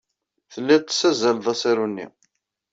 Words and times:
Telliḍ 0.53 0.81
tessazzaleḍ 0.81 1.45
asaru-nni. 1.53 2.07